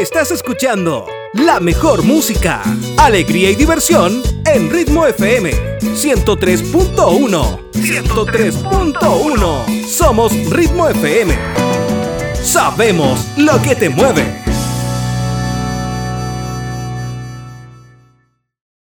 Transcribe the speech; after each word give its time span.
Estás 0.00 0.30
escuchando 0.30 1.06
la 1.32 1.58
mejor 1.58 2.04
música, 2.04 2.62
alegría 2.98 3.50
y 3.50 3.56
diversión 3.56 4.22
en 4.46 4.70
Ritmo 4.70 5.04
FM 5.04 5.50
103.1. 5.80 7.72
103.1. 7.72 9.86
Somos 9.88 10.32
Ritmo 10.50 10.88
FM. 10.88 11.36
Sabemos 12.40 13.26
lo 13.36 13.60
que 13.60 13.74
te 13.74 13.88
mueve. 13.88 14.22